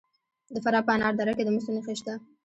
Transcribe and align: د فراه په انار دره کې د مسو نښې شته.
د 0.53 0.55
فراه 0.63 0.83
په 0.87 0.91
انار 0.95 1.13
دره 1.19 1.33
کې 1.37 1.43
د 1.45 1.49
مسو 1.55 1.71
نښې 1.75 1.93
شته. 1.99 2.13